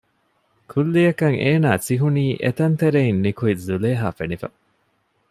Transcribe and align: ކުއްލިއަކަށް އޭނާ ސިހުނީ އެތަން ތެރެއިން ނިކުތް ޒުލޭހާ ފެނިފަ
ކުއްލިއަކަށް 0.71 1.37
އޭނާ 1.43 1.67
ސިހުނީ 1.87 2.25
އެތަން 2.43 2.75
ތެރެއިން 2.79 3.19
ނިކުތް 3.25 3.63
ޒުލޭހާ 3.67 4.07
ފެނިފަ 4.17 4.47